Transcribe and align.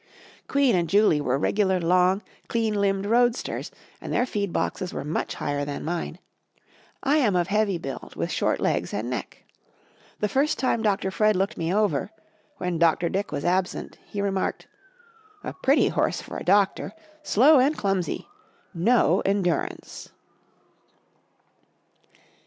Queen 0.47 0.73
and 0.75 0.89
Julie 0.89 1.21
were 1.21 1.37
regular 1.37 1.79
long, 1.79 2.23
clean 2.47 2.73
limbed 2.73 3.05
roadsters 3.05 3.69
and 4.01 4.11
their 4.11 4.25
feed 4.25 4.51
boxes 4.51 4.91
were 4.91 5.03
much 5.03 5.35
higher 5.35 5.63
than 5.63 5.85
mine. 5.85 6.17
I 7.03 7.17
am 7.17 7.35
of 7.35 7.49
heavy 7.49 7.77
build, 7.77 8.15
with 8.15 8.31
short 8.31 8.59
legs 8.59 8.95
and 8.95 9.11
neck. 9.11 9.43
The 10.19 10.27
first 10.27 10.57
time 10.57 10.81
Dr. 10.81 11.11
Fred 11.11 11.35
looked 11.35 11.55
me 11.55 11.71
over 11.71 12.09
when 12.57 12.79
Dr. 12.79 13.09
Dick 13.09 13.31
was 13.31 13.45
absent 13.45 13.99
he 14.07 14.23
remarked: 14.23 14.65
"A 15.43 15.53
pretty 15.53 15.89
horse 15.89 16.19
for 16.19 16.35
a 16.37 16.43
doctor! 16.43 16.93
Slow 17.21 17.59
and 17.59 17.77
clumsy! 17.77 18.27
No 18.73 19.19
endurance!" 19.23 20.09